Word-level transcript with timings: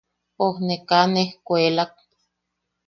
Pojne 0.37 0.75
kaa 0.89 1.05
nejkuelak. 1.13 1.91